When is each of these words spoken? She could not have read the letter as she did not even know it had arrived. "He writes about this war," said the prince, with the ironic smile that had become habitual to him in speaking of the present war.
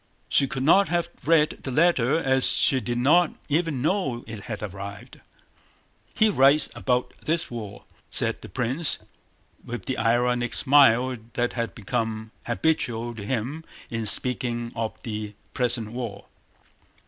She 0.29 0.47
could 0.47 0.63
not 0.63 0.89
have 0.89 1.09
read 1.25 1.59
the 1.61 1.69
letter 1.69 2.17
as 2.17 2.47
she 2.47 2.79
did 2.81 2.97
not 2.97 3.35
even 3.49 3.83
know 3.83 4.23
it 4.25 4.45
had 4.45 4.63
arrived. 4.63 5.21
"He 6.15 6.27
writes 6.27 6.71
about 6.73 7.13
this 7.25 7.51
war," 7.51 7.83
said 8.09 8.41
the 8.41 8.49
prince, 8.49 8.97
with 9.63 9.85
the 9.85 9.99
ironic 9.99 10.55
smile 10.55 11.17
that 11.33 11.53
had 11.53 11.75
become 11.75 12.31
habitual 12.47 13.13
to 13.13 13.23
him 13.23 13.63
in 13.91 14.07
speaking 14.07 14.73
of 14.75 14.91
the 15.03 15.35
present 15.53 15.91
war. 15.91 16.25